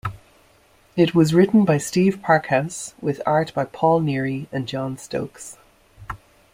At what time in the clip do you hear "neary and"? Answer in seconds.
4.01-4.67